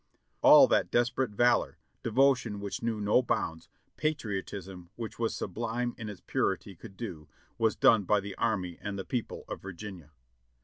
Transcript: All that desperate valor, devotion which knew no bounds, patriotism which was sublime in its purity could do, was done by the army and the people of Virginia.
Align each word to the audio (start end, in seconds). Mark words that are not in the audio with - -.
All 0.41 0.67
that 0.67 0.89
desperate 0.89 1.29
valor, 1.29 1.77
devotion 2.01 2.59
which 2.59 2.81
knew 2.81 2.99
no 2.99 3.21
bounds, 3.21 3.69
patriotism 3.97 4.89
which 4.95 5.19
was 5.19 5.35
sublime 5.35 5.93
in 5.95 6.09
its 6.09 6.21
purity 6.21 6.73
could 6.75 6.97
do, 6.97 7.27
was 7.59 7.75
done 7.75 8.05
by 8.05 8.19
the 8.19 8.33
army 8.33 8.79
and 8.81 8.97
the 8.97 9.05
people 9.05 9.45
of 9.47 9.61
Virginia. 9.61 10.09